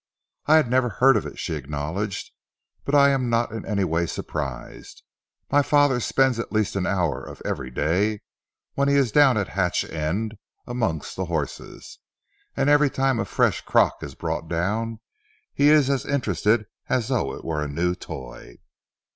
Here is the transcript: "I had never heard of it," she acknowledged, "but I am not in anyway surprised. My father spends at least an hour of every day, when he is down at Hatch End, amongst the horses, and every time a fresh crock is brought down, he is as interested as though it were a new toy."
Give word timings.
"I 0.47 0.55
had 0.55 0.67
never 0.67 0.89
heard 0.89 1.15
of 1.15 1.27
it," 1.27 1.37
she 1.37 1.53
acknowledged, 1.53 2.31
"but 2.85 2.95
I 2.95 3.09
am 3.09 3.29
not 3.29 3.51
in 3.51 3.67
anyway 3.67 4.07
surprised. 4.07 5.03
My 5.51 5.61
father 5.61 5.99
spends 5.99 6.39
at 6.39 6.51
least 6.51 6.75
an 6.75 6.87
hour 6.87 7.23
of 7.23 7.39
every 7.45 7.69
day, 7.69 8.21
when 8.73 8.87
he 8.87 8.95
is 8.95 9.11
down 9.11 9.37
at 9.37 9.49
Hatch 9.49 9.83
End, 9.87 10.39
amongst 10.65 11.15
the 11.15 11.25
horses, 11.25 11.99
and 12.57 12.67
every 12.67 12.89
time 12.89 13.19
a 13.19 13.25
fresh 13.25 13.61
crock 13.61 14.01
is 14.01 14.15
brought 14.15 14.47
down, 14.49 14.99
he 15.53 15.69
is 15.69 15.87
as 15.87 16.03
interested 16.03 16.65
as 16.89 17.09
though 17.09 17.35
it 17.35 17.45
were 17.45 17.61
a 17.61 17.67
new 17.67 17.93
toy." 17.93 18.57